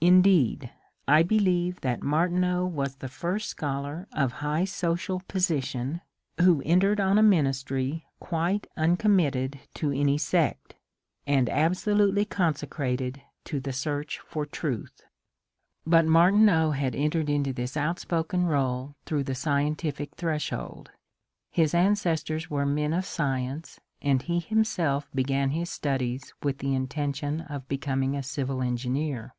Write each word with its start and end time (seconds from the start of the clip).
Indeed 0.00 0.70
I 1.08 1.24
believe 1.24 1.80
that 1.80 2.04
Martineau 2.04 2.64
was 2.64 2.94
the 2.94 3.08
first 3.08 3.48
scholar 3.48 4.06
of 4.12 4.30
high 4.34 4.60
CARLYLE 4.60 4.60
ON 4.60 4.66
SOCINIANISM 4.68 5.18
53 5.18 5.18
social 5.18 5.20
position 5.26 6.00
who 6.40 6.62
entered 6.64 7.00
on 7.00 7.18
a 7.18 7.22
ministry 7.24 8.06
quite 8.20 8.68
uncommitted 8.76 9.58
to 9.74 9.90
any 9.90 10.16
sect, 10.16 10.76
and 11.26 11.48
absolutely 11.50 12.24
consecrated 12.24 13.22
to 13.46 13.58
the 13.58 13.72
search 13.72 14.20
for 14.20 14.46
truth. 14.46 15.02
But 15.84 16.06
Martinean 16.06 16.74
had 16.76 16.94
entered 16.94 17.28
into 17.28 17.52
this 17.52 17.76
outspoken 17.76 18.44
rdle 18.44 18.94
through 19.04 19.24
the 19.24 19.34
scientific 19.34 20.14
threshold. 20.14 20.92
His 21.50 21.74
ancestors 21.74 22.48
were 22.48 22.64
men 22.64 22.92
of 22.92 23.04
science 23.04 23.80
and 24.00 24.22
he 24.22 24.38
himself 24.38 25.10
began 25.12 25.50
his 25.50 25.70
studies 25.70 26.32
with 26.40 26.58
the 26.58 26.72
intention 26.72 27.40
of 27.40 27.66
becom 27.66 28.04
ing 28.04 28.14
a 28.14 28.22
civil 28.22 28.62
engineer. 28.62 29.34